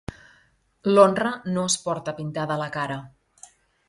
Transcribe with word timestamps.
L'honra 0.95 1.33
no 1.57 1.65
es 1.71 1.75
porta 1.83 2.15
pintada 2.21 2.57
a 2.57 2.61
la 2.63 2.71
cara 2.77 2.97